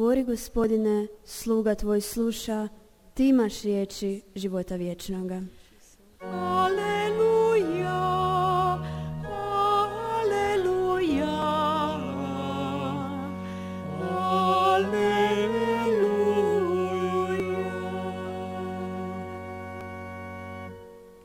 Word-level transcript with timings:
Govori 0.00 0.24
gospodine, 0.24 1.06
sluga 1.24 1.74
tvoj 1.74 2.00
sluša, 2.00 2.68
ti 3.14 3.28
imaš 3.28 3.62
riječi 3.62 4.22
života 4.34 4.76
vječnoga. 4.76 5.42
Aleluja, 6.20 7.60
aleluja, 10.22 11.26
aleluja. 14.70 15.10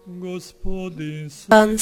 Gospodin 0.05 1.30
s 1.30 1.48
Pan 1.48 1.78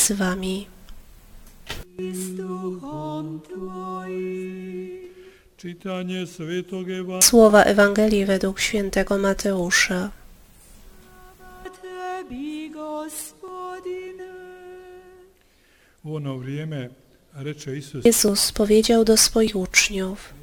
Słowa 7.21 7.63
Ewangelii 7.63 8.25
według 8.25 8.59
świętego 8.59 9.17
Mateusza. 9.17 10.09
Jezus 18.03 18.51
powiedział 18.51 19.05
do 19.05 19.17
swoich 19.17 19.55
uczniów: 19.55 20.33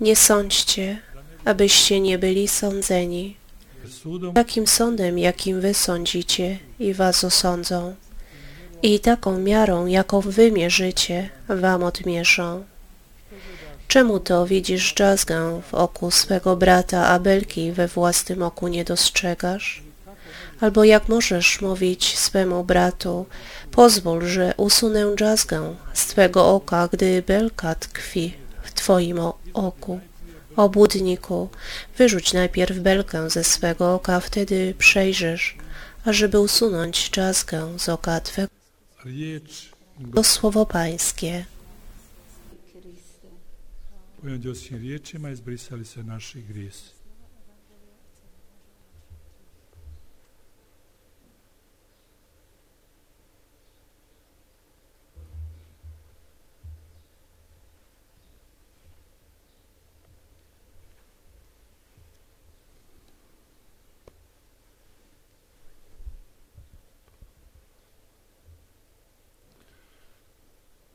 Nie 0.00 0.16
sądźcie, 0.16 0.98
abyście 1.44 2.00
nie 2.00 2.18
byli 2.18 2.48
sądzeni. 2.48 3.36
Takim 4.34 4.66
sądem, 4.66 5.18
jakim 5.18 5.60
wy 5.60 5.74
sądzicie, 5.74 6.58
i 6.78 6.94
was 6.94 7.24
osądzą. 7.24 7.94
I 8.82 9.00
taką 9.00 9.38
miarą, 9.38 9.86
jaką 9.86 10.20
wy 10.20 10.52
mierzycie, 10.52 11.30
wam 11.48 11.82
odmierzą. 11.82 12.64
Czemu 13.88 14.20
to 14.20 14.46
widzisz 14.46 14.94
drzazgę 14.94 15.60
w 15.70 15.74
oku 15.74 16.10
swego 16.10 16.56
brata, 16.56 17.06
a 17.06 17.18
belki 17.18 17.72
we 17.72 17.88
własnym 17.88 18.42
oku 18.42 18.68
nie 18.68 18.84
dostrzegasz? 18.84 19.82
Albo 20.60 20.84
jak 20.84 21.08
możesz 21.08 21.60
mówić 21.60 22.18
swemu 22.18 22.64
bratu, 22.64 23.26
pozwól, 23.70 24.26
że 24.26 24.54
usunę 24.56 25.14
drzazgę 25.16 25.74
z 25.94 26.06
twego 26.06 26.54
oka, 26.54 26.88
gdy 26.92 27.22
belka 27.22 27.74
tkwi 27.74 28.34
w 28.62 28.72
twoim 28.72 29.18
oku. 29.54 30.00
Obłudniku, 30.56 31.48
wyrzuć 31.98 32.32
najpierw 32.32 32.78
belkę 32.78 33.30
ze 33.30 33.44
swego 33.44 33.94
oka, 33.94 34.20
wtedy 34.20 34.74
przejrzysz, 34.78 35.56
ażeby 36.04 36.40
usunąć 36.40 37.10
drzazgę 37.10 37.78
z 37.78 37.88
oka 37.88 38.20
twego. 38.20 38.48
To 40.14 40.24
słowo 40.24 40.66
pańskie. 40.66 41.44
Kojom 44.24 44.40
Đoskim 44.40 44.78
riječima 44.78 45.30
izbrisali 45.30 45.84
se 45.84 46.02
naši 46.02 46.42
grijesi. 46.42 46.94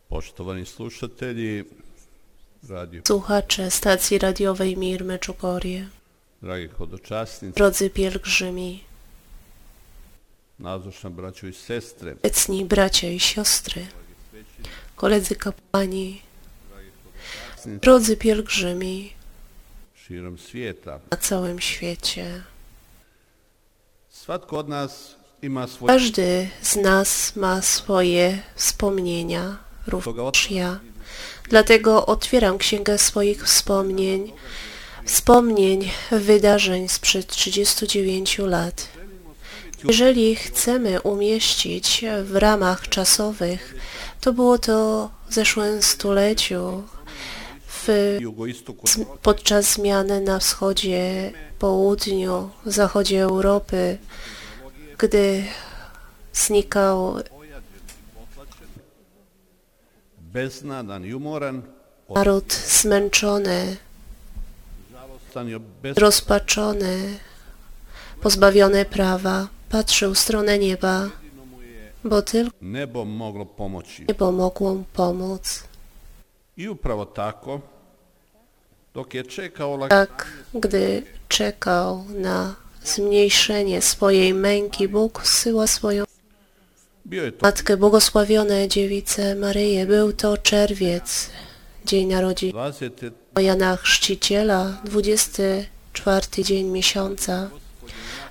Poštovani 0.07 0.65
slušatelji, 0.65 1.65
Słuchacze 3.07 3.71
stacji 3.71 4.19
radiowej 4.19 4.77
Mir 4.77 5.05
Meczugorie, 5.05 5.87
dragi 6.41 6.67
hodočasnici, 6.67 7.53
drodzy 7.53 7.89
pielgrzymi, 7.89 8.83
obecni 12.23 12.65
bracia 12.65 13.07
i 13.07 13.19
siostry, 13.19 13.87
koledzy 14.95 15.35
kapłani, 15.35 16.21
drodzy 17.65 18.17
pielgrzymi. 18.17 19.13
Na 21.11 21.17
całym 21.17 21.59
świecie. 21.59 22.43
Każdy 25.87 26.49
z 26.61 26.75
nas 26.75 27.35
ma 27.35 27.61
swoje 27.61 28.41
wspomnienia, 28.55 29.57
również 29.87 30.51
ja. 30.51 30.79
Dlatego 31.49 32.05
otwieram 32.05 32.57
księgę 32.57 32.97
swoich 32.97 33.45
wspomnień, 33.45 34.31
wspomnień 35.05 35.91
wydarzeń 36.11 36.89
sprzed 36.89 37.27
39 37.27 38.37
lat. 38.37 38.87
Jeżeli 39.83 40.35
chcemy 40.35 41.01
umieścić 41.01 42.05
w 42.23 42.35
ramach 42.35 42.89
czasowych, 42.89 43.75
to 44.21 44.33
było 44.33 44.57
to 44.57 45.09
w 45.29 45.33
zeszłym 45.33 45.81
stuleciu, 45.81 46.83
w 47.67 48.17
podczas 49.21 49.73
zmiany 49.73 50.21
na 50.21 50.39
wschodzie, 50.39 51.31
południu, 51.59 52.49
zachodzie 52.65 53.23
Europy, 53.23 53.97
gdy 54.97 55.43
znikał 56.33 57.19
naród 62.15 62.53
zmęczony, 62.53 63.77
rozpaczony, 65.97 67.19
pozbawiony 68.21 68.85
prawa, 68.85 69.47
patrzył 69.69 70.13
w 70.13 70.19
stronę 70.19 70.59
nieba, 70.59 71.09
bo 72.03 72.21
tylko 72.21 72.57
nebo 72.61 73.05
moglo 73.05 73.45
pomoći. 73.45 74.05
niebo 74.07 74.31
mogło 74.31 74.83
pomóc. 74.93 75.63
I 76.57 76.69
upravo 76.69 77.05
tako, 77.05 77.61
Tak, 79.89 80.27
gdy 80.53 81.03
czekał 81.27 82.05
na 82.09 82.55
zmniejszenie 82.83 83.81
swojej 83.81 84.33
męki, 84.33 84.87
Bóg 84.87 85.21
zsyła 85.27 85.67
swoją 85.67 86.08
Matkę 87.41 87.77
Błogosławione 87.77 88.67
Dziewicę 88.67 89.35
Maryję. 89.35 89.85
Był 89.85 90.13
to 90.13 90.37
czerwiec, 90.37 91.29
dzień 91.85 92.07
narodzin 92.07 92.51
20. 92.51 92.85
Jana 93.39 93.75
Chrzciciela, 93.75 94.81
24 94.83 96.43
dzień 96.43 96.67
miesiąca, 96.67 97.49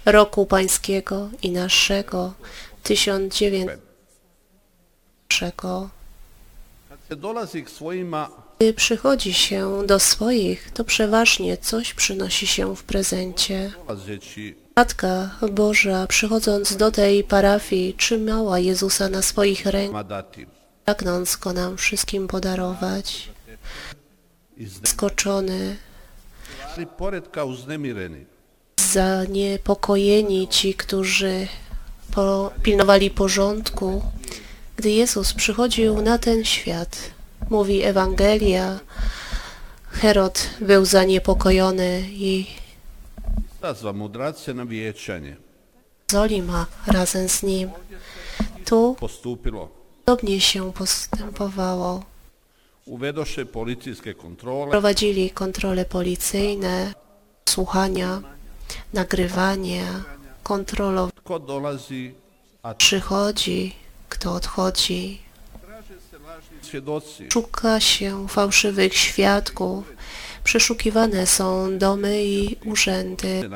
roku 0.04 0.46
pańskiego 0.46 1.30
i 1.42 1.50
naszego, 1.50 2.32
1900. 2.82 3.80
Gdy 8.58 8.74
przychodzi 8.74 9.34
się 9.34 9.86
do 9.86 9.98
swoich, 9.98 10.70
to 10.70 10.84
przeważnie 10.84 11.56
coś 11.56 11.94
przynosi 11.94 12.46
się 12.46 12.76
w 12.76 12.82
prezencie. 12.82 13.72
Matka 14.76 15.30
Boża, 15.52 16.06
przychodząc 16.06 16.76
do 16.76 16.90
tej 16.90 17.24
parafii, 17.24 17.94
trzymała 17.94 18.58
Jezusa 18.58 19.08
na 19.08 19.22
swoich 19.22 19.66
rękach, 19.66 20.24
pragnąc 20.84 21.36
go 21.36 21.52
nam 21.52 21.76
wszystkim 21.76 22.28
podarować. 22.28 23.28
Skoczony, 24.84 25.76
zaniepokojeni 28.80 30.48
ci, 30.48 30.74
którzy 30.74 31.46
po, 32.14 32.52
pilnowali 32.62 33.10
porządku, 33.10 34.02
gdy 34.76 34.90
Jezus 34.90 35.32
przychodził 35.32 36.02
na 36.02 36.18
ten 36.18 36.44
świat, 36.44 37.17
mówi 37.50 37.82
Ewangelia, 37.82 38.78
Herod 39.90 40.50
był 40.60 40.84
zaniepokojony 40.84 42.02
i. 42.10 42.46
Zolima 46.10 46.66
razem 46.86 47.28
z 47.28 47.42
nim. 47.42 47.70
Tu 48.64 48.96
podobnie 50.04 50.40
się 50.40 50.72
postępowało. 50.72 52.02
Uvedoše 52.86 53.46
policijske 53.46 54.14
kontrole, 54.14 54.70
Prowadzili 54.70 55.30
kontrole 55.30 55.84
policyjne, 55.84 56.94
słuchania, 57.48 58.22
nagrywania, 58.92 60.04
kontrolować. 60.42 61.14
ko 61.24 61.38
dolazi, 61.38 62.14
a 62.62 62.74
Przychodzi, 62.74 63.74
kto 64.08 64.34
odchodzi. 64.34 65.18
Szuka 67.32 67.80
się 67.80 68.28
fałszywych 68.28 68.94
świadków. 68.94 69.92
Przeszukiwane 70.44 71.26
są 71.26 71.78
domy 71.78 72.24
i 72.24 72.56
urzędy. 72.64 73.50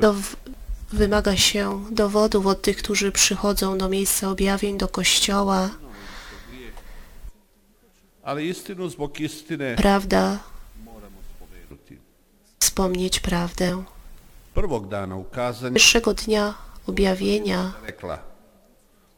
Do, 0.00 0.14
wymaga 0.92 1.36
się 1.36 1.84
dowodów 1.90 2.46
od 2.46 2.62
tych, 2.62 2.76
którzy 2.76 3.12
przychodzą 3.12 3.78
do 3.78 3.88
miejsca 3.88 4.30
objawień, 4.30 4.78
do 4.78 4.88
kościoła. 4.88 5.70
Prawda 9.76 10.38
wspomnieć 12.76 13.20
prawdę. 13.20 13.84
Pierwszego 15.72 16.14
dnia 16.14 16.54
objawienia, 16.86 17.72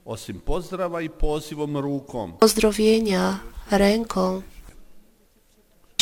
osim 0.09 0.41
pozdrava 0.41 1.01
i 1.01 1.11
pozivom 1.11 1.77
rukom, 1.77 2.33
pozdrowienia 2.33 3.39
ręką 3.71 4.43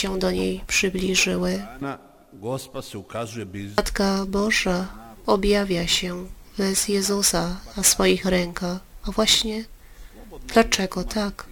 się 0.01 0.19
do 0.19 0.31
niej 0.31 0.61
przybliżyły. 0.67 1.67
na 1.81 1.99
Gospa 2.33 2.83
se 2.83 2.99
ukazuje 2.99 3.47
bez 3.47 3.77
Matka 3.77 4.25
Boża 4.27 4.89
objawia 5.27 5.87
się 5.87 6.27
bez 6.59 6.89
Jezusa 6.89 7.61
na 7.77 7.83
swoich 7.83 8.25
rękach. 8.25 8.79
A 9.09 9.11
właśnie 9.11 9.65
dlaczego 10.55 11.05
tak? 11.05 11.47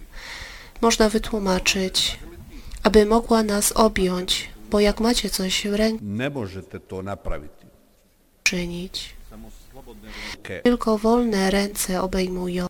Można 0.81 1.09
wytłumaczyć, 1.09 2.19
aby 2.83 3.05
mogła 3.05 3.43
nas 3.43 3.71
objąć, 3.71 4.49
bo 4.71 4.79
jak 4.79 4.99
macie 4.99 5.29
coś 5.29 5.67
w 5.67 5.73
ręku 5.73 6.05
Ne 6.05 6.29
možete 6.29 6.79
to 6.79 7.01
napraviti. 7.03 7.65
czynić, 8.43 9.15
Tylko 10.63 10.97
wolne 10.97 11.51
ręce 11.51 12.01
obejmują. 12.01 12.67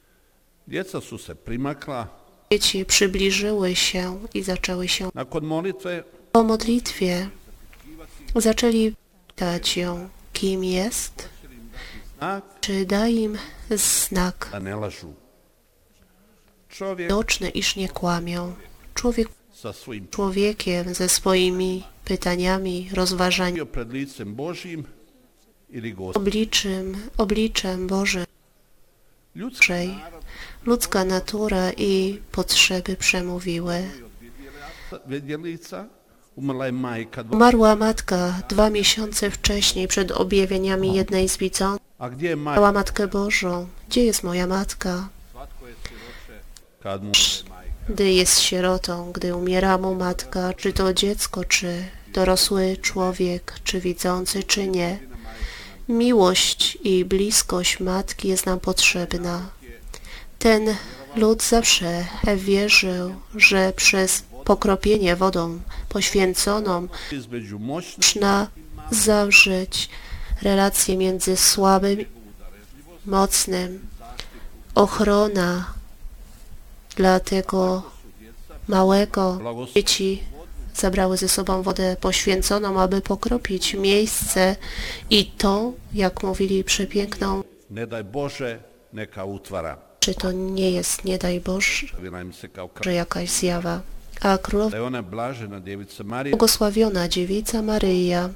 Djeca 0.68 1.02
su 1.02 1.18
se 1.18 1.36
primakla. 1.36 2.08
Dzieci 2.52 2.86
przybliżyły 2.86 3.76
się 3.76 4.20
i 4.34 4.44
zaczęły 4.44 4.88
się 4.88 5.10
Nakon 5.14 5.44
molitve 5.46 6.04
po 6.32 6.44
modlitwie. 6.44 7.30
Zaczęli 8.36 8.96
pytać 9.28 9.78
ją, 9.78 10.10
kim 10.34 10.64
jest, 10.64 11.30
znak 12.18 12.44
czy 12.62 12.86
da 12.86 13.08
im 13.08 13.38
znak 13.70 14.50
da 14.52 14.60
ne 14.60 14.76
lažu. 14.76 15.14
Čovjek 16.70 17.10
widoczny, 17.10 17.50
iż 17.50 17.76
nie 17.76 17.90
kłamią. 17.90 18.54
Człowiek 18.94 19.28
sa 19.54 19.74
svojim 19.74 20.08
człowiekiem 20.12 20.94
ze 20.94 21.10
swoimi 21.10 21.84
pytaniami, 22.06 22.90
rozważaniami, 22.94 23.66
pred 23.66 23.94
licem. 23.94 24.36
Obliczem, 26.14 26.96
obliczem 27.18 27.88
Bożym, 27.88 28.26
ludzka 30.66 31.06
natura 31.06 31.72
i 31.78 32.22
potrzeby 32.32 32.96
przemówiły. 32.96 33.84
Umarła 37.32 37.76
matka 37.76 38.42
dwa 38.50 38.70
miesiące 38.70 39.32
wcześniej 39.32 39.88
przed 39.88 40.12
objawieniami 40.12 40.96
jednej 40.96 41.30
z 41.30 41.38
widzących. 41.38 41.86
A 42.00 42.10
gdje 42.10 42.30
je 42.30 42.36
majka? 42.36 42.56
Pytała 42.56 42.72
Matkę 42.72 43.08
Bożą, 43.08 43.68
gdzie 43.90 44.06
jest 44.06 44.24
moja 44.24 44.48
matka? 44.48 45.10
Gdy 47.90 48.12
jest 48.12 48.40
sierotą, 48.40 49.12
gdy 49.12 49.36
umiera 49.36 49.78
mu 49.78 49.96
matka, 49.96 50.54
czy 50.54 50.74
to 50.74 50.94
dziecko, 50.94 51.44
czy 51.44 51.86
dorosły 52.14 52.78
człowiek, 52.82 53.54
czy 53.64 53.80
widzący, 53.80 54.44
czy 54.44 54.68
nie. 54.68 55.15
Miłość 55.90 56.78
i 56.84 57.06
bliskość 57.06 57.80
matki 57.80 58.28
jest 58.28 58.46
nam 58.46 58.60
potrzebna. 58.60 59.50
Ten 60.40 60.76
lud 61.16 61.44
zawsze 61.44 62.06
wierzył, 62.38 63.16
że 63.36 63.74
przez 63.76 64.24
pokropienie 64.46 65.16
wodą 65.16 65.60
poświęconą 65.90 66.88
można 67.98 68.48
zawrzeć 68.92 69.90
relacje 70.42 70.98
między 70.98 71.38
słabym 71.38 72.06
mocnym. 73.06 73.88
Ochrona 74.76 75.74
dla 76.96 77.20
tego 77.20 77.84
małego 78.68 79.40
dzieci 79.76 80.24
zabrały 80.76 81.18
ze 81.18 81.30
sobą 81.30 81.62
wodę 81.62 81.96
poświęconą, 82.02 82.82
aby 82.82 83.02
pokropić 83.02 83.74
miejsce 83.74 84.56
i 85.10 85.26
to, 85.26 85.74
jak 85.94 86.24
mówili 86.24 86.64
przepiękną, 86.64 87.44
ne 87.70 87.88
daj 87.88 88.04
Bože 88.04 88.60
neka 88.94 89.26
utvara. 89.26 89.78
czy 90.00 90.14
to 90.14 90.32
nie 90.32 90.72
jest, 90.72 91.06
nie 91.06 91.18
daj 91.18 91.40
Boże, 91.40 91.88
że 92.82 92.94
jakaś 92.94 93.30
zjawa. 93.30 93.82
A 94.22 94.38
królowa 94.38 94.78
błogosławiona 96.30 97.08
dziewica 97.08 97.62
Maryja 97.62 98.30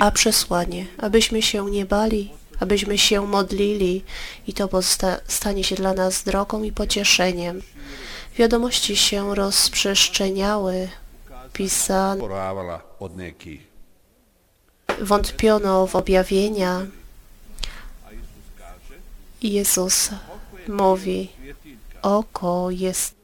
a 0.00 0.10
przesłanie, 0.10 0.86
abyśmy 0.98 1.42
się 1.42 1.70
nie 1.70 1.86
bali, 1.86 2.30
abyśmy 2.60 2.98
się 2.98 3.26
modlili 3.26 4.04
i 4.46 4.52
to 4.52 4.68
stanie 5.28 5.64
się 5.64 5.74
dla 5.74 5.94
nas 5.94 6.24
drogą 6.24 6.62
i 6.62 6.72
pocieszeniem. 6.72 7.62
Wiadomości 8.38 8.96
się 8.96 9.34
rozprzestrzeniały, 9.34 10.88
wątpiono 15.00 15.86
w 15.86 15.96
objawienia. 15.96 16.86
Jezus 19.42 20.10
mówi, 20.68 21.32
oko 22.02 22.70
jest 22.70 23.14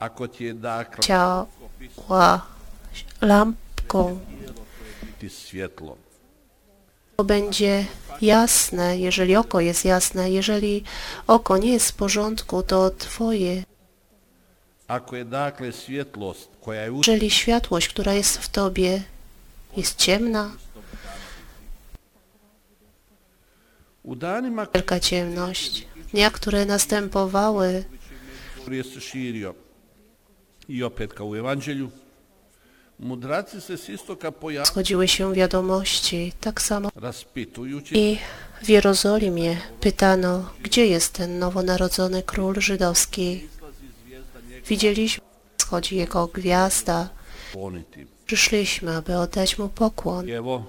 ciała 1.01 2.47
lampką, 3.21 4.19
to 7.17 7.25
będzie 7.25 7.87
jasne, 8.21 8.99
jeżeli 8.99 9.37
oko 9.37 9.61
jest 9.61 9.85
jasne. 9.85 10.31
Jeżeli 10.31 10.85
oko 11.27 11.59
nie 11.59 11.73
jest 11.73 11.91
w 11.91 11.95
porządku, 11.95 12.63
to 12.63 12.91
Twoje. 12.91 13.63
ako 13.63 13.63
je 13.63 13.63
dakle 13.63 13.63
svjetlost 13.63 13.63
koja 13.63 13.63
je 13.63 13.63
u 13.63 14.74
Jeżeli 17.07 17.31
światłość, 17.31 17.89
która 17.89 18.13
jest 18.13 18.39
w 18.39 18.49
Tobie, 18.49 19.03
jest 19.77 19.97
ciemna, 19.97 20.51
wielka 24.75 25.01
ciemność, 25.01 25.87
dnia, 26.13 26.31
które 26.31 26.67
następowały, 26.67 27.85
schodziły 34.65 35.09
się 35.09 35.35
wiadomości, 35.35 36.33
tak 36.41 36.63
samo 36.63 36.91
i 37.93 38.19
w 38.63 38.69
Jerozolimie 38.69 39.57
pytano, 39.81 40.51
gdzie 40.63 40.87
jest 40.87 41.13
ten 41.13 41.39
nowonarodzony 41.39 42.23
król 42.23 42.61
żydowski. 42.61 43.49
Widzieliśmy, 44.69 45.25
schodzi 45.63 45.97
jego 45.97 46.27
gwiazda, 46.27 47.09
przyszliśmy, 48.27 48.97
aby 48.97 49.17
oddać 49.17 49.59
mu 49.59 49.69
pokłon. 49.69 50.29
I 50.29 50.33
evo, 50.33 50.65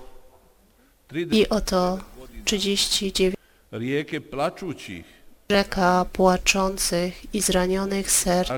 30 1.08 1.42
I 1.42 1.50
oto 1.50 2.00
39 2.46 3.36
rijeke 3.72 4.22
plačućih 4.22 5.06
rzeka 5.50 6.06
płaczących 6.14 7.34
i 7.36 7.42
zranionych 7.42 8.12
serc 8.12 8.50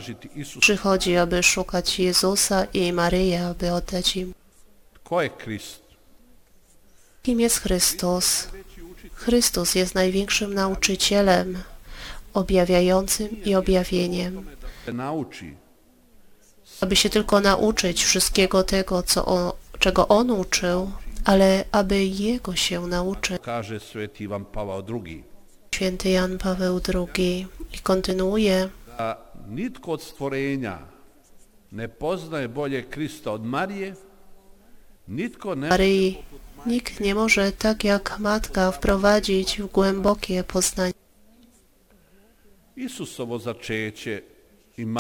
przychodzi, 0.60 1.18
aby 1.18 1.44
szukać 1.44 2.00
Jezusa 2.00 2.66
i 2.74 2.94
Maryję, 2.94 3.46
aby 3.46 3.72
oddać 3.72 4.16
im. 4.16 4.34
Kim 7.24 7.40
jest 7.40 7.58
Chrystus? 7.58 8.48
Chrystus 9.14 9.76
jest 9.76 9.96
największym 9.96 10.54
nauczycielem, 10.54 11.64
objawiającym 12.34 13.44
i 13.44 13.56
objawieniem. 13.56 14.46
Nauči 14.94 15.56
Aby 16.82 16.96
się 16.96 17.10
tylko 17.10 17.40
nauczyć 17.42 18.04
wszystkiego 18.04 18.64
tego, 18.64 19.04
co 19.04 19.26
on, 19.26 19.52
czego 19.80 20.08
On 20.08 20.32
uczył, 20.32 20.92
ale 21.26 21.64
aby 21.72 22.06
Jego 22.06 22.56
się 22.56 22.88
nauczyć. 22.88 23.42
kaže 23.42 23.80
sveti 23.80 24.24
Ivan 24.24 24.46
Pavao 24.46 24.84
II. 25.06 25.24
Święty 25.76 26.10
Jan 26.10 26.38
Paweł 26.38 26.80
II 26.94 27.48
i 27.74 27.80
kontynuuje, 27.80 28.70
nitko 29.50 29.92
od 29.92 30.04
stvorenja 30.04 30.80
ne 31.72 31.90
poznaje 31.90 32.50
bolje 32.50 32.84
Krista 32.84 33.32
od 33.32 33.46
Marije, 33.46 33.96
nitko 35.08 35.56
ne 35.56 35.70
Maryi, 35.70 36.18
nikt 36.66 37.00
nie 37.00 37.16
może 37.16 37.52
tak 37.52 37.84
jak 37.84 38.20
matka 38.20 38.72
wprowadzić 38.72 39.62
w 39.62 39.68
głębokie 39.72 40.44
poznanie. 40.44 40.94
I 42.76 42.84
ma- 42.84 42.90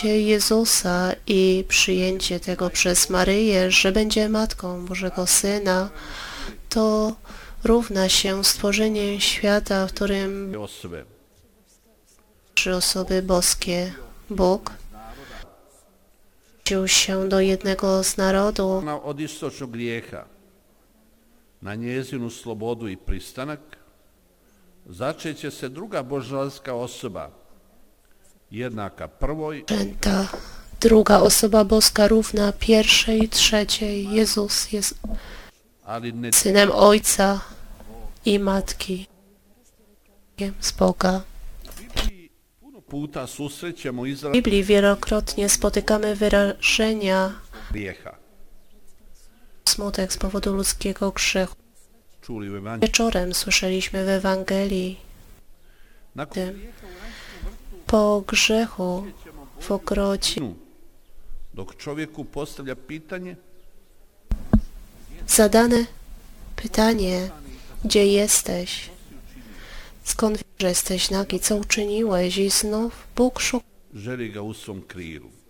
Jezusa 0.04 1.14
i 1.28 1.66
przyjęcie 1.68 2.40
tego 2.40 2.70
przez 2.70 3.10
Maryję, 3.10 3.72
że 3.72 3.92
będzie 3.92 4.30
matką 4.30 4.86
Bożego 4.86 5.28
Syna, 5.28 5.90
to 6.70 7.16
równa 7.64 8.10
się 8.10 8.44
stworzeniem 8.44 9.20
świata, 9.20 9.88
w 9.88 9.94
którym 9.94 10.54
trzy 12.54 12.76
osoby 12.76 13.22
boskie, 13.22 13.94
Bóg, 14.30 14.72
wciął 16.60 16.88
się 16.88 17.30
do 17.30 17.40
jednego 17.40 18.04
z 18.04 18.18
narodów, 18.18 18.84
Ona 18.84 19.04
od 19.04 19.20
istočnog 19.20 19.72
grijeha 19.72 20.26
na 21.62 21.76
njezinu 21.76 22.30
slobodu 22.30 22.88
i 22.88 22.98
pristanak 22.98 23.60
začeće 24.90 25.52
se 25.52 25.70
druga 25.70 26.04
božanska 26.04 26.74
osoba 26.74 27.47
jednaka 28.52 29.08
prvoj 29.08 29.66
ta 30.02 30.28
druga 30.80 31.20
osoba 31.20 31.64
boska 31.64 32.08
równa 32.08 32.52
pierwszej, 32.52 33.30
trzeciej. 33.30 34.10
Jezus 34.12 34.72
jest 34.72 34.96
synem 36.32 36.72
ojca 36.72 37.42
i 38.26 38.40
matki 38.40 39.08
z 40.60 40.72
Boga. 40.72 41.22
W 44.24 44.32
Biblii 44.32 44.64
wielokrotnie 44.64 45.50
spotykamy 45.50 46.16
wyrażenia 46.16 47.34
smutek 49.66 50.14
z 50.14 50.18
powodu 50.18 50.54
ludzkiego 50.54 51.12
grzechu. 51.12 51.56
Wieczorem 52.82 53.34
słyszeliśmy 53.34 54.06
w 54.06 54.10
Ewangelii 54.10 55.00
tym 56.26 56.62
po 57.88 58.24
grzechu 58.28 59.06
w 59.60 59.72
ogrodzie 59.72 60.42
dok 61.54 61.76
postavlja 62.32 62.76
pitanje 62.76 63.36
zadane 65.28 65.86
pytanie, 66.56 67.30
gdzie 67.86 68.08
jesteś? 68.08 68.90
Skąd 70.04 70.38
wiesz, 70.38 70.46
że 70.60 70.68
jesteś 70.68 71.10
nagi? 71.10 71.40
Co 71.40 71.56
uczyniłeś? 71.56 72.38
I 72.38 72.50
znów 72.50 73.08
Bóg 73.16 73.40
szuka, 73.40 73.66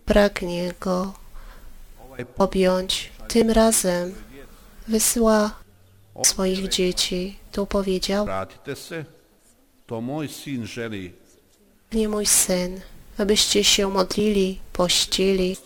pragnie 0.04 0.74
go 0.80 1.12
objąć. 2.38 3.12
Tym 3.28 3.50
razem 3.50 4.14
wysyła 4.88 5.50
swoich 6.24 6.68
dzieci. 6.68 7.36
Tu 7.52 7.66
powiedział, 7.66 8.26
nie 11.92 12.08
mój 12.08 12.26
syn, 12.26 12.80
abyście 13.18 13.64
się 13.64 13.90
modlili, 13.90 14.60
pościli 14.72 15.56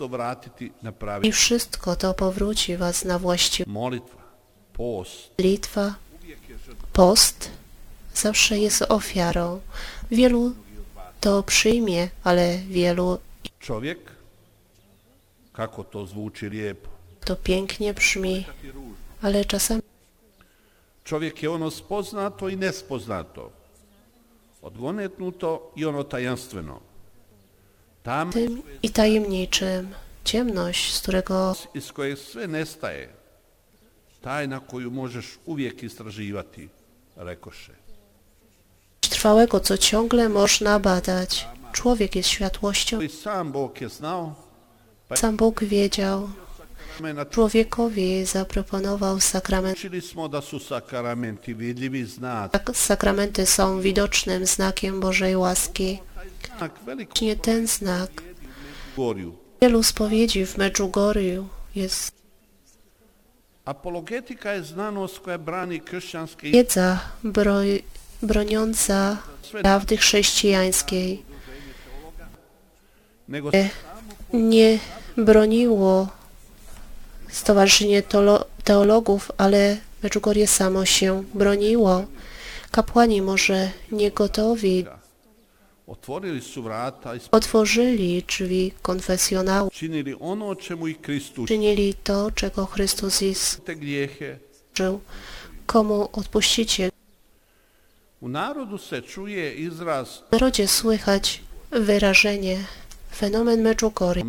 i 1.22 1.32
wszystko 1.32 1.96
to 1.96 2.14
powróci 2.14 2.76
was 2.76 3.04
na 3.04 3.18
post, 4.72 5.30
Litwa, 5.38 5.94
post 6.92 7.50
zawsze 8.14 8.58
jest 8.58 8.82
ofiarą. 8.82 9.60
Wielu 10.10 10.54
to 11.20 11.42
przyjmie, 11.42 12.08
ale 12.24 12.58
wielu 12.58 13.18
čovjek, 13.60 13.98
kako 15.52 15.84
to 15.84 16.06
lijepo, 16.42 16.88
to 17.24 17.36
pięknie 17.36 17.94
brzmi, 17.94 18.44
ale 19.22 19.44
czasami 19.44 19.82
čovjek 21.04 21.42
je 21.42 21.50
ono 21.50 21.70
spoznato 21.70 22.48
i 22.48 22.56
nespoznato, 22.56 23.50
odgonetnuto 23.50 23.50
i 23.50 23.50
ono 23.50 23.50
tajanstveno. 23.50 23.60
Tam 23.60 24.51
tym 28.32 28.62
i 28.82 28.90
tajemniczym. 28.90 29.94
Ciemność, 30.24 30.94
z 30.94 31.00
którego 31.02 31.54
iz 31.74 31.92
kojeg 31.92 32.18
sve 32.18 32.48
nestaje, 32.48 33.08
tajna 34.20 34.60
koju 34.60 34.90
možeš 34.90 35.38
uvijek 35.46 35.82
istraživati, 35.82 36.68
rekoše. 37.16 37.72
trwałego, 39.22 39.60
co 39.60 39.78
ciągle 39.78 40.28
można 40.28 40.78
badać. 40.80 41.48
Człowiek 41.72 42.16
jest 42.16 42.28
światłością. 42.28 42.98
Sam 45.14 45.36
Bóg 45.36 45.64
wiedział. 45.64 46.28
Człowiekowi 47.30 48.24
zaproponował 48.24 49.20
sakrament. 49.20 49.78
Tak, 52.52 52.70
Sakramenty 52.74 53.46
są 53.46 53.80
widocznym 53.80 54.46
znakiem 54.46 55.00
Bożej 55.00 55.36
łaski. 55.36 55.98
Właśnie 56.84 57.36
ten 57.36 57.66
znak 57.66 58.10
wielu 59.62 59.82
spowiedzi 59.82 60.46
w 60.46 60.58
Medjugorju 60.58 61.48
jest 61.74 62.22
Apologetika 63.64 64.52
je 64.52 64.62
znanost 64.62 65.20
koja 65.20 65.38
brani 65.38 65.80
i 66.42 66.50
wiedza 66.50 67.00
broj, 67.24 67.82
broniąca 68.22 69.16
prawdy 69.62 69.96
chrześcijańskiej. 69.96 71.22
Nie 74.32 74.78
broniło 75.16 76.08
Stowarzyszenie 77.32 78.02
Teologów, 78.64 79.32
ale 79.38 79.76
Medjugorje 80.02 80.46
samo 80.46 80.84
się 80.84 81.24
broniło. 81.34 82.04
Kapłani 82.70 83.22
może 83.22 83.70
nie 83.92 84.10
gotowi 84.10 84.84
otworzyli 87.30 88.22
drzwi 88.28 88.72
konfesjonału, 88.82 89.70
czynili 91.46 91.94
to, 91.94 92.30
czego 92.30 92.66
Chrystus 92.66 93.20
służył. 94.74 95.00
Komu 95.66 96.08
odpuścicie? 96.12 96.90
W 98.22 98.28
narodzie 100.30 100.68
słychać 100.68 101.40
wyrażenie 101.70 102.58
fenomen 103.14 103.62
Medjugorje, 103.62 104.24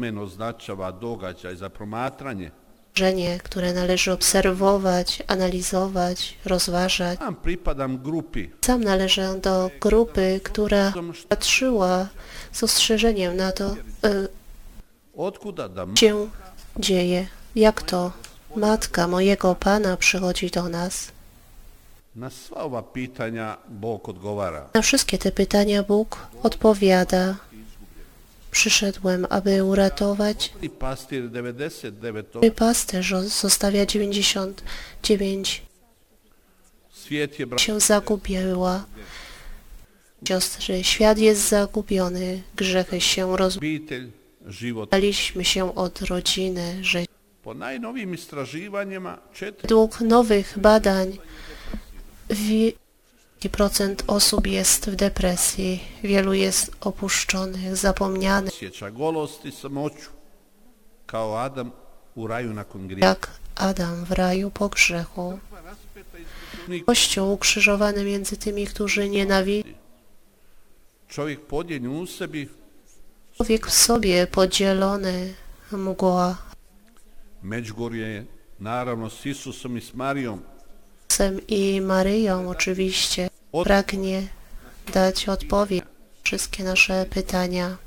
men 2.99 3.13
označava 3.13 3.33
događaj 3.33 3.33
za 3.33 3.33
promatranje. 3.33 3.33
wyrażenie, 3.33 3.39
które 3.43 3.73
należy 3.73 4.11
obserwować, 4.11 5.23
analizować, 5.27 6.37
rozważać. 6.45 7.19
Sam 8.61 8.83
należę 8.83 9.39
do 9.39 9.69
grupy, 9.81 10.39
która 10.43 10.93
patrzyła 11.29 12.07
z 12.51 12.63
ostrzeżeniem 12.63 13.37
na 13.37 13.51
to, 13.51 13.75
e, 14.03 14.27
otkuda 15.17 15.69
da 15.69 15.85
się 15.95 16.29
dzieje. 16.79 17.27
Jak 17.55 17.81
to 17.81 18.11
matka 18.55 19.07
mojego 19.07 19.55
Pana 19.55 19.97
przychodzi 19.97 20.49
do 20.49 20.69
nas? 20.69 21.11
na 22.15 22.29
sva 22.29 22.63
ova 22.63 22.81
pitanja 22.81 23.57
Bog 23.69 24.09
odgovara. 24.09 24.69
Na 24.73 24.81
wszystkie 24.81 25.17
te 25.17 25.31
pytania 25.31 25.83
Bóg 25.83 26.17
odpowiada. 26.43 27.35
Przyszedłem, 28.53 29.27
aby 29.29 29.63
uratować. 29.63 30.53
I 30.61 30.69
pastir 30.69 31.31
99. 31.31 32.27
Mój 32.41 32.51
pasterz 32.51 33.13
zostawia 33.27 33.85
99 33.85 35.61
Svijet 36.91 37.39
je 37.39 37.47
bra- 37.47 37.59
się 37.59 37.79
zagubiła. 37.79 38.85
Siostry, 40.27 40.83
świat 40.83 41.17
jest 41.17 41.49
zagubiony, 41.49 42.41
grzechy 42.55 43.01
się 43.01 43.37
rozbaliśmy 43.37 45.45
się 45.45 45.75
od 45.75 46.01
rodziny, 46.01 46.77
że 46.81 47.05
według 49.61 50.01
nowych 50.01 50.53
badań 50.57 51.17
wi- 52.29 52.73
procent 53.49 54.03
osób 54.07 54.47
jest 54.47 54.89
w 54.89 54.95
depresji, 54.95 55.83
wielu 56.03 56.33
jest 56.33 56.71
opuszczonych, 56.81 57.77
zapomnianych, 57.77 58.53
sjeća 58.53 58.91
golost 58.91 59.45
i 59.45 59.51
samoću, 59.51 60.09
kao 61.05 61.39
Adam 61.39 61.71
u 62.15 62.27
raju 62.27 62.53
nakon 62.53 62.89
jak 62.89 63.31
Adam 63.55 64.05
w 64.05 64.11
raju 64.11 64.49
po 64.49 64.69
grzechu. 64.69 65.39
Kościół 66.85 67.33
ukrzyżowany 67.33 68.03
między 68.03 68.37
tymi, 68.37 68.67
którzy 68.67 69.09
nienawidzą. 69.09 69.69
U 72.01 72.07
sebi, 72.07 72.49
Człowiek 73.35 73.67
w 73.67 73.73
sobie 73.73 74.27
podzielony, 74.27 75.33
mgła, 75.71 76.37
Međugorje 77.43 78.07
je 78.07 78.25
naravno 78.59 79.09
s 79.09 79.25
Isusom 79.25 79.77
i 79.77 79.81
s 79.81 79.93
Marijom 79.93 80.41
Sem 81.09 81.47
i 81.47 81.81
Maryją 81.81 82.49
oczywiście 82.49 83.29
pragnie 83.63 84.27
dać 84.93 85.29
odpowiedź 85.29 85.83
na 85.83 85.89
wszystkie 86.23 86.63
nasze 86.63 87.05
pytania. 87.05 87.77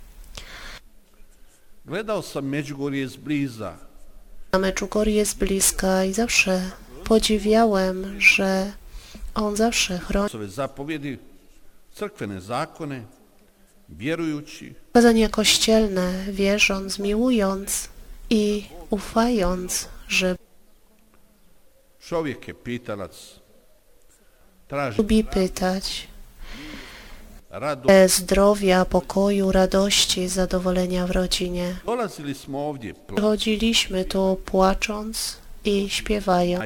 Gledao 1.87 2.23
sam 2.23 2.46
Međugorje 2.49 3.08
zbliza. 3.08 3.76
Na 4.52 4.58
Medjugorje 4.58 5.14
jest 5.14 5.38
bliska 5.38 6.04
i 6.04 6.12
zawsze 6.12 6.70
podziwiałem, 7.04 8.20
że 8.20 8.73
on 9.35 9.56
zawsze 9.56 9.99
chroni 9.99 10.30
Ove 10.35 10.49
zapovjedi, 10.49 11.18
crkvene 11.94 12.40
zakone, 12.40 13.04
vjerujući 13.88 14.75
kazania 14.92 15.28
kościelne, 15.28 16.25
wierząc, 16.32 16.99
miłując 16.99 17.88
i 18.30 18.64
ufając, 18.90 19.88
że 20.08 20.37
čovjek 22.00 22.49
je 22.49 22.54
pitalac. 22.54 23.40
Lubi 24.99 25.25
pytać 25.25 26.08
e, 27.88 28.08
zdrowia, 28.08 28.85
pokoju, 28.85 29.52
radości, 29.52 30.28
zadowolenia 30.28 31.06
w 31.06 31.11
rodzinie. 31.11 31.76
Przychodziliśmy 33.06 34.04
tu 34.04 34.40
płacząc 34.44 35.37
i 35.64 35.90
śpiewając. 35.90 36.64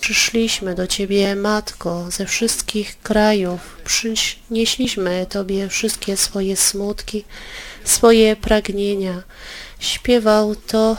Przyszliśmy 0.00 0.74
do 0.74 0.86
Ciebie, 0.86 1.36
Matko, 1.36 2.10
ze 2.10 2.26
wszystkich 2.26 3.02
krajów. 3.02 3.76
Przynieśliśmy 3.84 5.26
Tobie 5.26 5.68
wszystkie 5.68 6.16
swoje 6.16 6.56
smutki, 6.56 7.24
swoje 7.84 8.36
pragnienia. 8.36 9.22
Śpiewał 9.78 10.56
to 10.56 10.96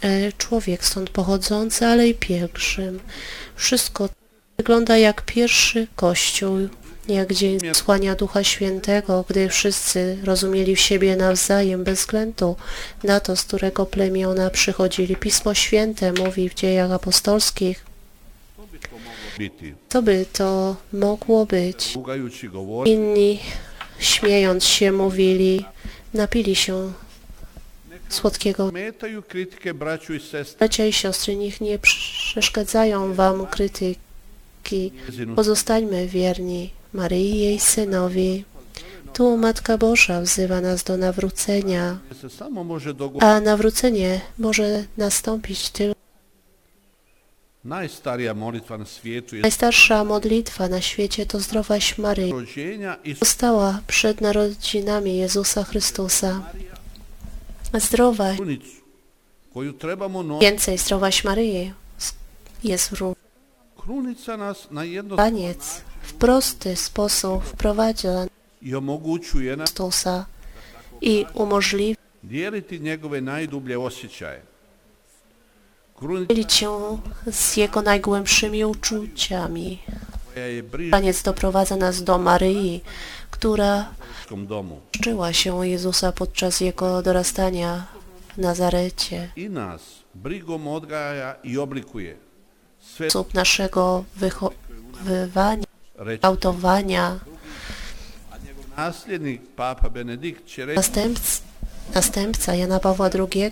e, 0.00 0.32
człowiek 0.32 0.84
stąd 0.84 1.10
pochodzący, 1.10 1.86
ale 1.86 2.08
i 2.08 2.14
pielgrzym. 2.14 3.00
Wszystko 3.56 4.08
wygląda 4.58 4.96
jak 4.96 5.22
pierwszy 5.22 5.86
kościół, 5.96 6.68
jak 7.08 7.32
dzień 7.32 7.58
słania 7.74 8.14
Ducha 8.14 8.44
Świętego, 8.44 9.24
gdy 9.28 9.48
wszyscy 9.48 10.18
rozumieli 10.24 10.76
siebie 10.76 11.16
nawzajem 11.16 11.84
bez 11.84 11.98
względu 11.98 12.56
na 13.04 13.20
to, 13.20 13.36
z 13.36 13.44
którego 13.44 13.86
plemiona 13.86 14.50
przychodzili. 14.50 15.16
Pismo 15.16 15.54
Święte 15.54 16.12
mówi 16.12 16.48
w 16.48 16.54
dziejach 16.54 16.92
apostolskich, 16.92 17.84
co 19.88 20.02
by 20.02 20.26
to 20.32 20.76
mogło 20.92 21.46
być. 21.46 21.94
Inni, 22.84 23.40
śmiejąc 23.98 24.64
się, 24.64 24.92
mówili, 24.92 25.64
napili 26.14 26.54
się 26.54 26.92
słodkiego 28.08 28.72
Bracia 30.58 30.86
i 30.86 30.92
siostry, 30.92 31.36
niech 31.36 31.60
nie 31.60 31.78
przeszkadzają 31.78 33.14
wam 33.14 33.46
krytyki. 33.46 34.07
Njezinu 34.76 35.34
Pozostańmy 35.34 36.06
wierni 36.06 36.70
Maryi 36.92 37.30
i 37.30 37.40
jej 37.40 37.58
synowi. 37.60 38.44
Tu 39.12 39.36
Matka 39.36 39.78
Boża 39.78 40.20
wzywa 40.20 40.60
nas 40.60 40.84
do 40.84 40.96
nawrócenia, 40.96 41.98
a 43.20 43.40
nawrócenie 43.40 44.20
może 44.38 44.84
nastąpić 44.96 45.70
tylko. 45.70 45.98
Najstarsza 49.42 50.04
modlitwa 50.04 50.68
na 50.68 50.80
świecie 50.80 51.26
to 51.26 51.40
zdrowaś 51.40 51.98
Maryi. 51.98 52.32
Została 53.20 53.80
przed 53.86 54.20
narodzinami 54.20 55.16
Jezusa 55.16 55.64
Chrystusa. 55.64 56.52
Zdrowaś, 57.74 58.38
więcej 60.40 60.78
zdrowaś 60.78 61.24
Maryi 61.24 61.72
jest 62.64 62.88
Krunica 62.88 63.17
równaniec. 63.88 65.82
W 66.02 66.12
prosty 66.12 66.76
sposób 66.76 67.44
wprowadza 67.44 68.26
Chrystusa 68.62 70.26
i 71.00 71.26
umożliwi 71.34 71.96
dijeliti 72.22 72.80
njegove 72.80 73.20
najdublje 73.20 73.80
osjećaje. 73.80 74.40
Krunica 75.96 76.34
dzielić 76.34 76.52
się 76.52 76.98
z 77.32 77.56
Jego 77.56 77.82
najgłębszymi 77.82 78.64
uczuciami. 78.64 79.78
Taniec 80.90 81.22
doprowadza 81.22 81.76
nas 81.76 82.02
do 82.02 82.18
Maryi, 82.18 82.80
która 83.30 83.88
uczyła 84.98 85.32
się 85.32 85.66
Jezusa 85.66 86.12
podczas 86.12 86.60
Jego 86.60 87.02
dorastania 87.02 87.86
w 88.34 88.38
Nazarecie. 88.38 89.28
i 89.36 89.50
nas 89.50 89.80
brigom 90.14 90.68
odgaja 90.68 91.34
i 91.44 91.58
oblikuje. 91.58 92.16
Sposób 92.80 93.34
naszego 93.34 94.04
wychowywania, 94.16 95.64
Następc, 100.74 101.42
następca 101.94 102.54
Jana 102.54 102.80
Pawła 102.80 103.10
II 103.14 103.50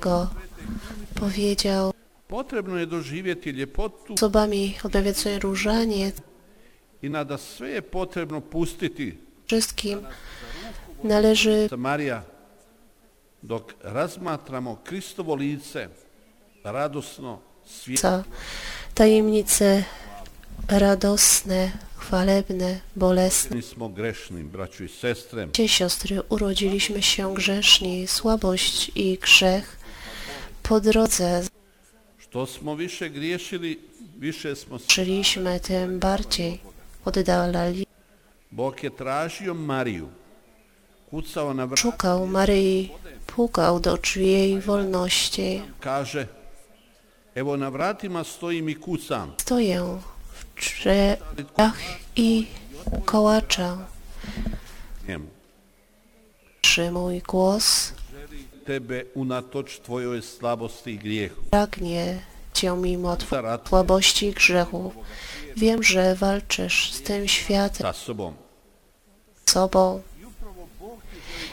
powiedział 1.14 1.92
potrebno 2.28 2.76
je 2.76 2.87
doživjeti 2.87 3.50
ljepotu 3.50 4.14
osobami 4.14 4.75
odmawiającej 4.85 5.38
różaniec 5.38 6.16
i 7.03 7.11
nada 7.11 7.38
sve 7.38 7.68
je 7.68 7.83
potrebno 7.83 8.40
pustiti 8.40 9.18
wszystkim 9.46 10.07
należy 11.05 11.68
Marija 11.77 12.22
dok 13.42 13.74
razmatramo 13.83 14.77
Kristovo 14.85 15.35
lice 15.35 15.88
radosno 16.64 17.38
svijetlo 17.66 18.11
za 18.11 18.24
tajemnice 18.96 19.85
radosne, 20.68 21.70
chwalebne, 21.96 22.80
bolesne. 22.96 23.56
Cie 25.52 25.68
siostry, 25.68 26.22
urodziliśmy 26.28 27.02
się 27.02 27.35
grzeszni, 27.35 28.06
słabość 28.06 28.90
i 28.94 29.18
grzech 29.18 29.76
po 30.62 30.80
drodze 30.80 31.42
żyliśmy, 34.88 35.61
tym 35.61 35.98
bardziej 35.98 36.61
oddalali. 37.04 37.87
Szukał 41.76 42.26
Maryi, 42.26 42.90
pukał 43.26 43.80
do 43.80 43.96
drzwi 43.96 44.26
jej 44.26 44.61
wolności. 44.61 45.62
kaže, 45.80 46.26
Stoję 49.38 49.99
w 50.33 50.61
drzwiach 50.61 51.79
i 52.16 52.46
kołaczę. 53.05 53.77
Mój 56.92 57.20
głos. 57.20 57.92
Pragnie 61.51 62.18
Cię 62.55 62.77
mimo 62.77 63.16
Twojej 63.16 63.44
Rat 63.44 63.68
słabości 63.68 64.27
i 64.27 64.33
grzechu. 64.33 64.92
Wiem, 65.57 65.83
że 65.83 66.14
walczysz 66.14 66.92
z 66.92 67.03
tym 67.03 67.29
światem, 67.29 67.92
z 69.46 69.51
sobą. 69.51 70.03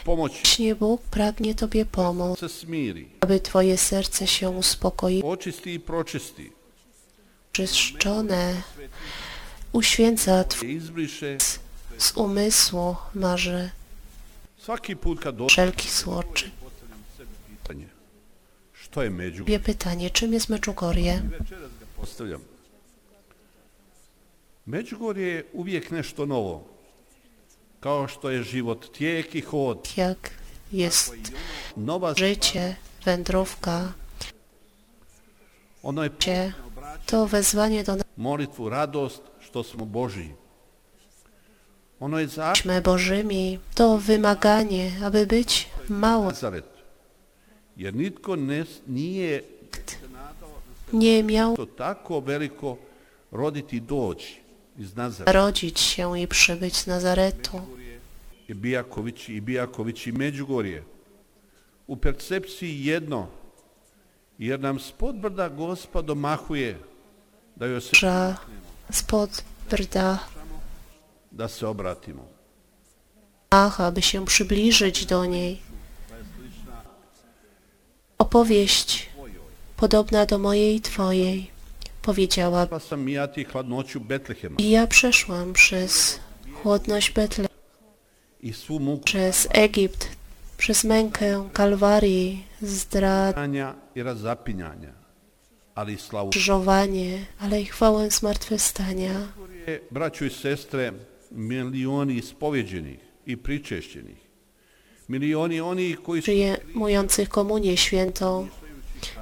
Pomoći 0.04 0.42
Właśnie 0.42 0.74
Bóg 0.74 1.02
pragnie 1.10 1.54
Tobie 1.54 1.84
pomóc, 1.84 2.38
se 2.38 2.48
smiri, 2.48 3.08
aby 3.20 3.40
Twoje 3.40 3.76
serce 3.76 4.26
się 4.26 4.50
uspokoiło, 4.50 5.30
očisti 5.30 5.74
i 5.74 5.80
pročisti, 5.80 6.52
czyszczone, 7.52 8.62
uświęca 9.72 10.44
Twój 10.44 10.70
izbriše 10.70 11.38
z 11.98 12.12
umysłu 12.16 12.96
marzy 13.14 13.70
svaki 14.58 14.96
put 14.96 15.20
kad 15.20 15.36
dođe 15.36 15.72
złoczyń. 15.90 16.50
pitanje. 17.48 17.88
Što 18.72 19.02
je 19.02 19.10
među? 19.10 19.44
Wie 19.44 19.60
pytanie, 19.60 20.10
czym 20.10 20.32
jest 20.32 20.48
Meczugorje? 20.48 21.22
Postavljam. 21.96 22.40
Međugorje 24.66 25.28
je 25.28 25.44
uvijek 25.52 25.90
nešto 25.90 26.26
novo. 26.26 26.64
Kao 26.64 26.64
što 26.64 26.68
je 26.68 26.68
život 26.70 26.70
tijek 26.70 26.70
i 26.70 27.73
hod. 27.73 27.73
Jak 29.96 30.30
jest 30.72 31.14
życie, 32.16 32.76
wędrówka, 33.04 33.92
Cię, 36.18 36.52
to 37.06 37.26
wezwanie 37.26 37.84
do 37.84 37.96
molitvu, 38.16 38.68
radost 38.68 39.22
što 39.40 39.64
smo 39.64 39.86
Boži. 39.86 40.34
Ono 42.00 42.18
je 42.18 42.28
zakon 42.28 42.50
naśmy 42.50 42.80
Bożymi, 42.80 43.58
to 43.74 43.98
wymaganie, 43.98 44.90
aby 45.04 45.26
być 45.26 45.68
mało. 45.88 46.32
Jer 47.76 47.94
nitko 47.94 48.36
ne, 48.36 48.64
nije 48.86 49.42
Nie 50.92 51.22
miał 51.22 51.56
to 51.56 51.66
tako 51.66 52.20
veliko 52.20 52.76
roditi 53.32 53.80
doći 53.80 54.43
narodzić 55.26 55.80
się 55.80 56.18
i 56.18 56.28
przybyć 56.28 56.76
z 56.76 56.86
Nazaretu. 56.86 57.60
I 58.48 58.54
Bijaković 58.54 59.28
i 59.28 59.40
Bijaković 59.40 60.06
i 60.06 60.12
Međugorje. 60.12 60.82
U 61.86 61.96
percepciji 61.96 62.84
jedno, 62.84 63.26
jer 64.38 64.60
nam 64.60 64.80
spod 64.80 65.16
brda 65.16 65.48
gospod 65.48 66.06
domahuje 66.06 66.78
da 67.56 67.66
joj 67.66 67.80
se, 67.80 67.90
że 67.92 68.34
spod 68.90 69.42
brda 69.70 70.18
da 71.32 71.48
se 71.48 71.68
obratimo. 71.68 72.22
Ach, 73.50 73.80
aby 73.80 74.02
się 74.02 74.24
przybliżyć 74.24 75.06
do 75.06 75.24
niej. 75.26 75.60
Opowieść 78.18 79.10
podobna 79.76 80.26
do 80.26 80.38
mojej 80.38 80.76
i 80.76 80.80
Twojej, 80.80 81.50
powiedziała. 82.04 82.66
Ja 84.58 84.86
przeszłam 84.86 85.52
przez 85.52 86.20
chłodność 86.62 87.10
Betle, 87.10 87.48
i 88.42 88.52
svu 88.52 88.80
muku 88.80 89.04
przez 89.04 89.48
Egipt, 89.50 90.08
przez 90.56 90.84
mękę 90.84 91.48
Kalwarii, 91.52 92.44
zdradzenie, 92.62 93.72
i 93.94 94.02
razapinjanja, 94.02 94.92
ali 95.74 95.94
i 95.94 95.98
slavu. 95.98 96.30
krzyżowanie, 96.30 97.26
ale 97.40 97.60
i 97.60 97.64
chwałę 97.64 98.10
zmartwychwstania. 98.10 99.14
Braćo 99.90 100.24
i 100.24 100.30
sestre, 100.30 100.92
milioni 101.32 102.14
ispovjeđenih 102.14 103.00
i. 103.26 103.36
Milioni 105.08 105.60
onih 105.60 106.02
koji 106.02 106.22
su 106.22 106.24
Przyjmujących 106.24 107.28
komunię 107.28 107.76
świętą, 107.76 108.48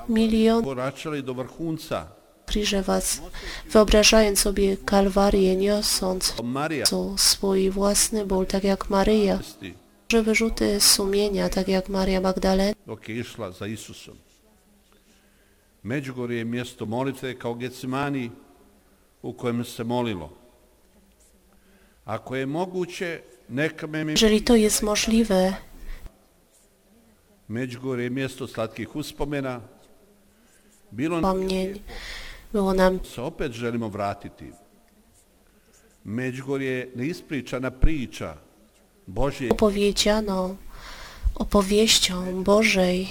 milion 0.08 0.64
koračali 0.64 1.22
do 1.22 1.34
vrhunca. 1.34 2.21
Kriże 2.52 2.82
was, 2.82 3.22
wyobrażając 3.70 4.38
sobie 4.38 4.76
Kalwarię, 4.76 5.56
niosąc 5.56 6.34
swój 7.16 7.70
własny 7.70 8.26
ból, 8.26 8.46
tak 8.46 8.64
jak 8.64 8.90
Maryja, 8.90 9.38
że 10.08 10.22
wyrzuty 10.22 10.80
sumienia, 10.80 11.48
tak 11.48 11.68
jak 11.68 11.88
Maria 11.88 12.20
Magdalena. 12.20 12.74
Međugorje 15.84 16.38
je 16.38 16.44
mjesto 16.44 16.86
molitve 16.86 17.34
kao 17.38 17.54
Getsimani 17.54 18.30
u 19.22 19.32
kojem 19.32 19.64
se 19.64 19.84
molilo. 19.84 20.30
Ako 22.04 22.36
je 22.36 22.46
moguće, 22.46 23.20
neka 23.48 23.86
me 23.86 24.04
mi... 24.04 24.12
Jeżeli 24.12 24.40
to 24.44 24.54
jest 24.56 24.82
możliwe, 24.82 25.52
Međugorje 27.48 28.04
je 28.04 28.10
mjesto 28.10 28.46
slatkih 28.46 28.96
uspomena. 28.96 29.60
Bilo 30.90 31.20
nam 31.20 31.48
było 32.52 32.74
nam 32.74 33.00
se 33.04 33.22
opet 33.22 33.52
želimo 33.52 33.88
vratiti. 33.88 34.52
Međugorje 36.04 36.70
je 36.70 36.90
neispričana 36.94 37.70
priča 37.70 38.36
Božje. 39.06 39.50
opowiedzianą 39.50 40.56
opowieścią 41.34 42.44
Bożej 42.44 43.08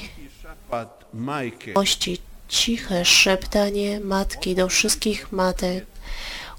miłości, 1.13 2.17
ciche 2.47 3.05
szeptanie 3.05 3.99
matki 3.99 4.55
do 4.55 4.67
wszystkich 4.67 5.31
matek, 5.31 5.85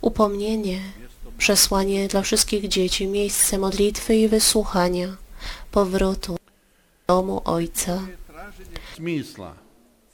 upomnienie, 0.01 0.81
przesłanie 1.39 2.09
dla 2.09 2.23
wszystkich 2.23 2.69
dzieci, 2.69 3.07
miejsce 3.07 3.59
modlitwy 3.59 4.17
i 4.17 4.29
wysłuchania, 4.29 5.17
powrotu 5.71 6.33
do 6.33 7.15
domu 7.15 7.43
Ojca, 7.45 8.01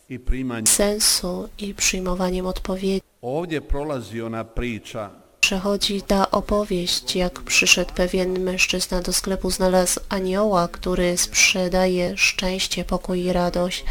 i 0.08 0.18
primanje. 0.18 0.66
sensu 0.66 1.48
i 1.58 1.74
przyjmowaniem 1.74 2.46
odpowiedzi. 2.46 3.02
Ovdje 3.22 3.60
prolazi 3.60 4.22
ona 4.22 4.44
priča 4.44 5.10
Przechodzi 5.40 6.02
ta 6.02 6.30
opowieść, 6.30 7.16
jak 7.16 7.40
przyszedł 7.40 7.94
pewien 7.94 8.40
mężczyzna 8.40 9.00
do 9.00 9.12
sklepu, 9.12 9.50
znalazł 9.50 10.00
anioła, 10.08 10.68
który 10.68 11.16
sprzedaje 11.16 12.16
szczęście, 12.16 12.84
pokój 12.84 13.24
i 13.24 13.32
radość. 13.32 13.84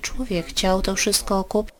Człowiek 0.00 0.46
chciał 0.46 0.82
to 0.82 0.94
wszystko 0.94 1.44
kupić, 1.44 1.74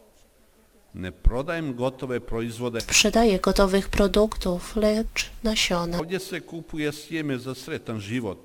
ne 0.95 1.13
prodajem 1.13 1.75
gotove 1.75 2.21
proizvode. 2.21 2.81
sprzedaje 2.81 3.39
gotowych 3.39 3.89
produktów, 3.89 4.77
lecz 4.77 5.31
nasiona 5.43 5.99
Ovdje 5.99 6.21
se 6.21 6.41
kupuje 6.41 6.93
sjeme 6.93 7.39
za 7.39 7.55
sretan 7.55 8.01
život. 8.01 8.39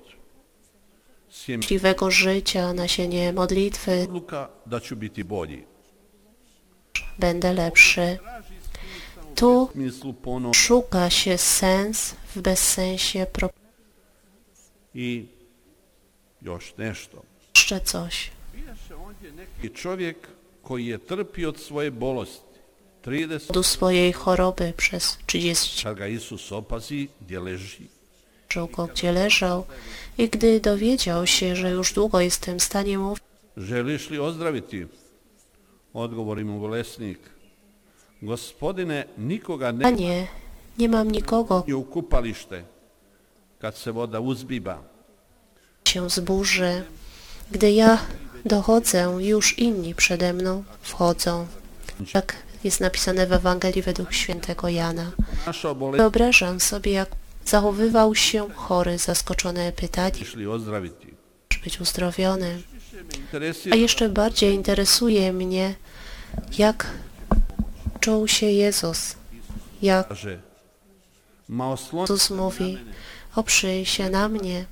Szczęśliwego 1.34 2.10
życia, 2.10 2.72
nasienie 2.72 3.32
modlitwy, 3.32 4.08
będę 7.18 7.52
lepszy. 7.52 8.18
Tu 9.34 9.70
szuka 10.54 11.10
się 11.10 11.38
sens 11.38 12.14
w 12.34 12.40
bezsensie, 12.40 13.26
pro- 13.32 13.50
i 14.94 15.26
jeszcze 17.56 17.80
coś. 17.80 18.30
I 19.62 19.70
čovjek 19.70 20.28
koji 20.62 20.86
je 20.86 20.98
trpio 20.98 21.48
od 21.48 21.60
svoje 21.60 21.90
bolosti 21.90 22.54
30 23.02 23.52
Do 23.52 23.62
swojej 23.62 24.12
choroby 24.12 24.72
przez 24.76 25.18
30 25.26 25.84
kad 25.84 25.98
Zobaczył 28.44 28.68
go, 28.76 28.86
gdzie 28.86 29.12
leżał 29.12 29.64
i 30.18 30.28
gdy 30.28 30.60
dowiedział 30.60 31.26
się, 31.26 31.56
że 31.56 31.70
już 31.70 31.92
długo 31.92 32.20
jest 32.20 32.46
w 32.46 32.62
stanie, 32.62 32.98
mówił, 32.98 33.24
Želiš 33.56 34.10
li 34.10 34.18
ozdraviti? 34.18 34.86
Odgovori 35.94 36.44
mu 36.44 36.60
bolesnik. 36.60 37.18
Gospodine, 38.22 39.04
nikoga 39.18 39.72
ne 39.72 39.82
Panie, 39.82 40.26
nie 40.78 40.88
mam 40.88 41.10
nikogo, 41.10 41.64
u 41.76 41.82
kupalište 41.82 42.62
kad 43.60 43.76
se 43.76 43.92
voda 43.92 44.20
uzbiba. 44.20 44.78
się 45.88 46.10
zburzy. 46.10 46.84
Gdy 47.50 47.72
ja 47.72 47.98
dochodzę, 48.44 49.16
już 49.20 49.58
inni 49.58 49.94
przede 49.94 50.32
mną 50.32 50.64
wchodzą. 50.82 51.46
Tak 52.12 52.36
jest 52.64 52.80
napisane 52.80 53.26
w 53.26 53.32
Ewangelii 53.32 53.82
według 53.82 54.12
świętego 54.12 54.68
Jana. 54.68 55.10
Wyobrażam 55.96 56.60
sobie, 56.60 56.92
jak 56.92 57.08
zachowywał 57.44 58.14
się 58.14 58.50
chory, 58.54 58.98
zaskoczone 58.98 59.72
pytaniem, 59.72 60.24
czy 61.48 61.60
być 61.64 61.80
uzdrowiony. 61.80 62.62
A 63.70 63.76
jeszcze 63.76 64.08
bardziej 64.08 64.54
interesuje 64.54 65.32
mnie, 65.32 65.74
jak 66.58 66.86
czuł 68.00 68.28
się 68.28 68.46
Jezus, 68.46 69.16
jak 69.82 70.08
Jezus 72.08 72.30
mówi, 72.30 72.78
oprzyj 73.34 73.86
się 73.86 74.10
na 74.10 74.28
mnie, 74.28 74.64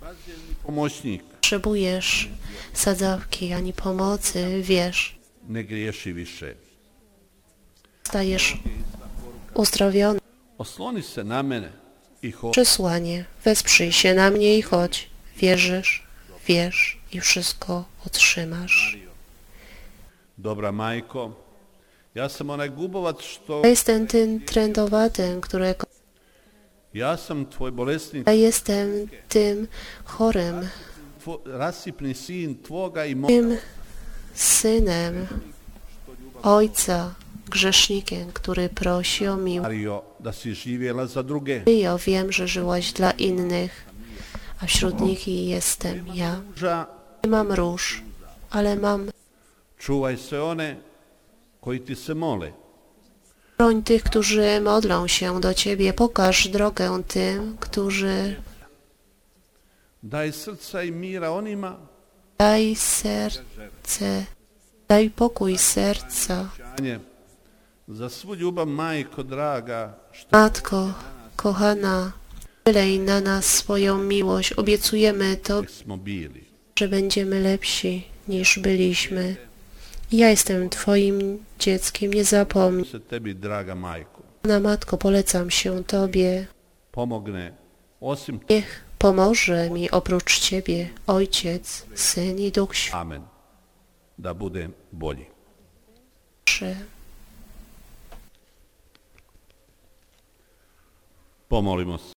potrzebujesz 1.35 2.28
sadzawki 2.72 3.52
ani 3.52 3.72
pomocy, 3.72 4.62
wiesz, 4.62 5.18
stajesz 8.04 8.56
uzdrowiony. 9.54 10.18
Osloni 10.58 11.02
se 11.02 11.24
na 11.24 11.42
ho 11.42 11.82
Przesłanie, 12.50 13.24
wesprzyj 13.44 13.92
się 13.92 14.14
na 14.14 14.30
mnie 14.30 14.58
i 14.58 14.62
chodź, 14.62 15.11
wierzysz, 15.37 16.06
wiesz 16.46 16.98
i 17.12 17.20
wszystko 17.20 17.85
otrzymasz. 18.06 18.98
Dobra 20.38 20.72
majko, 20.72 21.35
ja 22.14 22.28
sam 22.28 22.50
onaj 22.50 22.70
gubovac 22.70 23.22
što... 23.22 23.61
Ja 23.62 23.68
jestem 23.68 24.06
tym 24.06 24.40
trędowatym, 24.40 25.40
którego 25.40 25.87
Ja 26.94 27.16
sam 27.16 27.46
tvoj 27.46 27.72
bolesnik, 27.72 28.26
ja 28.26 28.32
jestem 28.32 29.08
tym 29.28 29.68
chorym, 30.04 30.68
tym 33.26 33.58
synem 34.35 35.26
ojca, 36.42 37.14
grzesznikiem, 37.52 38.32
który 38.32 38.68
prosi 38.68 39.26
o 39.26 39.36
miłość. 39.36 39.78
Ja 41.66 41.98
wiem, 42.06 42.32
że 42.32 42.48
żyłaś 42.48 42.92
dla 42.92 43.10
innych, 43.10 43.72
a 44.60 44.66
wśród 44.66 45.00
nich 45.00 45.28
i 45.28 45.46
jestem 45.48 46.06
ja. 46.14 46.40
Nie 47.24 47.30
mam 47.30 47.52
róż, 47.52 48.02
ale 48.50 48.76
mam 48.76 49.10
čuvaj 49.78 50.18
se 50.18 50.44
one 50.44 50.76
koji 51.60 51.80
ti 51.80 51.96
se 51.96 52.14
mole. 52.14 52.52
broń 53.58 53.82
tych, 53.82 54.02
którzy 54.02 54.60
modlą 54.60 55.06
się 55.06 55.40
do 55.40 55.54
Ciebie. 55.54 55.92
Pokaż 55.92 56.48
drogę 56.48 57.02
tym, 57.08 57.56
którzy 57.60 58.36
Daj 60.02 60.32
srca 60.32 60.82
i 60.82 60.92
mira 60.92 61.30
onima 61.30 61.76
daj 62.42 62.74
serce, 62.74 64.26
daj 64.88 65.10
pokój 65.10 65.58
serca. 65.58 66.48
Matko, 70.33 70.94
kochana, 71.37 72.12
wylej 72.64 72.98
na 73.00 73.20
nas 73.20 73.46
swoją 73.46 73.98
miłość. 73.98 74.52
Obiecujemy 74.52 75.37
to, 75.37 75.62
że 76.78 76.88
będziemy 76.88 77.40
lepsi 77.40 78.07
niż 78.28 78.59
byliśmy. 78.59 79.37
Ja 80.12 80.31
jestem 80.31 80.70
Twoim 80.70 81.44
dzieckiem, 81.59 82.12
nie 82.12 82.24
zapomnij. 82.24 82.85
Na 84.44 84.61
matko, 84.61 84.98
polecam 84.98 85.50
się 85.50 85.85
Tobie. 85.85 86.46
Niech 88.50 88.85
pomoże 88.98 89.70
mi 89.70 89.90
oprócz 89.90 90.38
Ciebie 90.38 90.90
Ojciec, 91.07 91.87
Syn 91.94 92.38
i 92.38 92.52
Duch 92.52 92.72
Amen, 92.92 93.22
da 94.18 94.35
budem. 94.35 94.72
Święty. 96.48 96.91
Pomolimo 101.52 101.98
se. 101.98 102.10